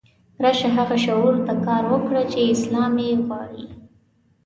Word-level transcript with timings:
راشه 0.43 0.67
هغه 0.77 0.95
شعور 1.05 1.35
ته 1.45 1.53
کار 1.65 1.83
وکړه 1.93 2.21
چې 2.31 2.37
اسلام 2.53 2.93
یې 3.05 3.11
غواړي. 3.25 3.65